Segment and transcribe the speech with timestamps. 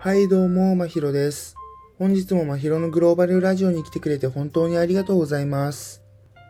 [0.00, 1.56] はいどうも、まひろです。
[1.98, 6.04] 本日もまひろのグローバルラジオに来てくれて本当にありがとうございます。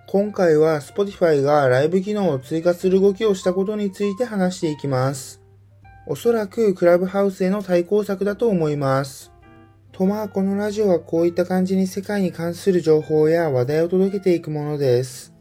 [0.07, 5.41] 今回は Spotify がライブ機能を追加する動きをしたことについて話していきます。
[6.07, 9.33] おそらくクラブハウスへの対抗策だと思います。
[9.93, 15.33] とまあこのラジオはこういった感じに世界に関する情報や話題を届けていくものです。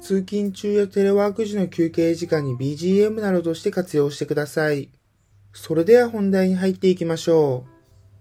[0.00, 4.88] 通勤中やテレワーク時の休憩時間に BGM などとして活用してください。
[5.52, 7.64] それでは本題に入っていきましょ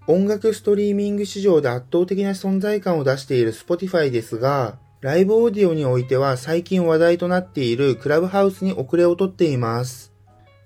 [0.08, 0.12] う。
[0.12, 10.12] 音楽ストリーミング市場で圧倒的な存在感を出している Spotify ですが、ライブオーディオにおいては最近話題となっているクラブハウスに遅れをとっています。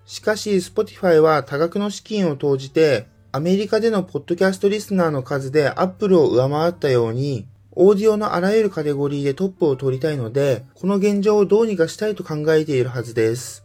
[0.05, 13.64] しかし Spotify は多額の資金を投じて、アメリカでのポッドキャストリスナーの数で Apple を上回ったように、オーディオのあらゆるカテゴリーでトップを取りたいので、この現状をどうにかしたいと考えているはずです。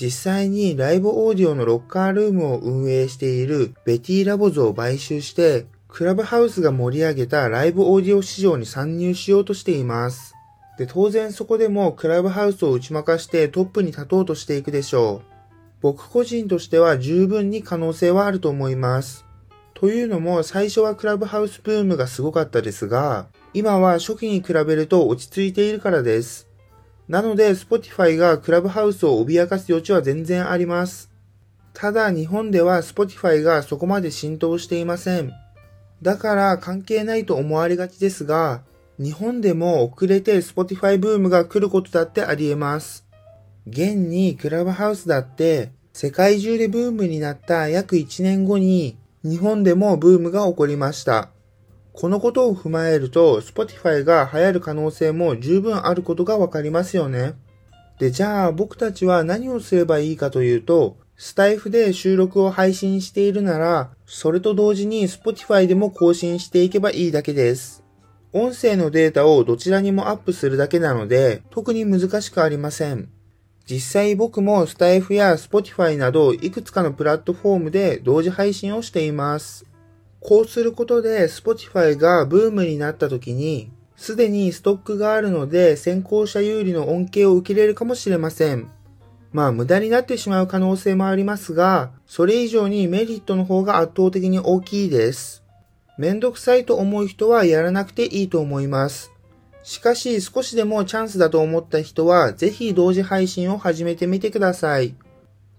[0.00, 10.34] 実際にライブオーディオのロッカールームを運営しているベティラボズを買収して、クラブハウスが盛り上げたライブオーディオ市場に参入しようとしています。
[10.76, 15.34] で、当然そこでもクラブハウスを打ち負かしてトップに立とうとしていくでしょう。
[15.80, 19.24] 僕個人としては十分に可能性はあると思います。
[19.74, 26.48] というのも最初はクラブハウスブームがすごかったですが、今は初期に比べると落ち着いているからです。
[27.08, 31.10] なので、Spotify がクラブハウスを脅かす余地は全然あります。
[31.74, 35.32] ただ、日本では Spotify がそこまで浸透していません。
[36.02, 38.62] だから関係ないと思われがちですが、
[38.98, 43.04] 日本でも遅れて Spotify ブームが来ることだってあり得ます。
[43.66, 51.30] 現にクラブハウスだって世界中でブームになった約1年後に日本でもブームが起こりました。
[51.94, 57.34] このことを踏まえると、Spotify が流行る可能性も十分あることがわかりますよね。
[58.00, 67.84] で、じゃあ僕たちは何をすればいいかというと、スタイフで収録を配信しているなら、それと同時に Spotify でも更新していけばいいだけです。
[68.32, 73.08] 音声のデータをどちらにもアップするだけなので、特に難しくありません。
[73.70, 79.64] 実際僕もスタイフや Spotify などいくつかのプラットフォームで同時配信をしています。
[80.24, 88.70] こうすることで Spotify がブームになった時に、すでにストックがあるので先行者有利の恩恵を受けれるかもしれません。
[89.32, 95.44] まあ無駄になってしまう可能性もありますが、それ以上にメリットの方が圧倒的に大きいです。
[95.98, 99.12] めんどくさいと思う人はやらなくていいと思います。
[99.62, 104.94] しかし少しでもチャンスだと思った人はぜひ同時配信を始めてみてください。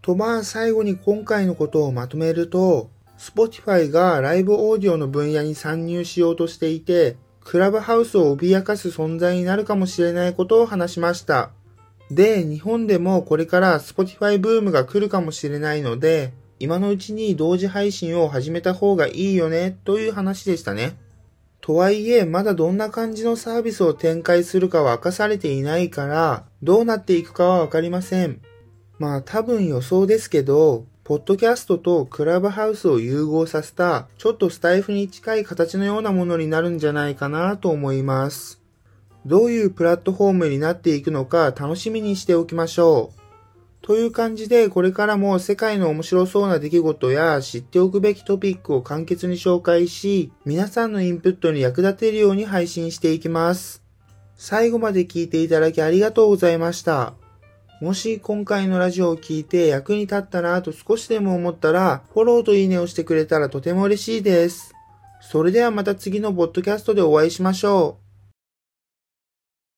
[0.01, 11.51] とまあ最後に今回のことをまとめると、Spotify がライブオーディオの分野に参入しようとしていて、クラブハウスを脅かす存在になるかもしれないことを話しました。
[12.11, 20.97] で、日本でもこれから Spotify ブームが来るかもしれないので、今のうちに同時配信を始めた方がいいよね、という話でしたね。
[21.61, 28.41] とはいえ、まだどんな感じのサービスを展開するかは明かされていないから、どうなっていくかはわかりません。
[28.99, 38.59] まあ多分予想ですけど、ポッドキャストとクラブハウスを融合させた、ちょっとスタイフに近い形のようなものになるんじゃないかなと思います。
[39.23, 43.19] どういうプラットフォームになっていくのか楽しみにしておきましょう。
[43.83, 53.83] という感じで、これからも世界の面白そうな出来事や知っておくべきトピックを簡潔に紹介し、皆さんのインプットに役立てるように配信していきます。
[54.37, 57.13] 最後まで聞いていただきありがとうございました。
[57.85, 64.73] もし今回のラジオを聞いて役に立ったなと少しでも思ったら、フォローといいねをしてくれたらとても嬉しいです。
[65.21, 68.04] それではまた次のポッドキャストでお会いしましょう。